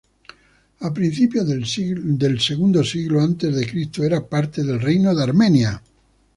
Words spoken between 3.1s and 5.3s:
antes de Cristo era parte del Reino de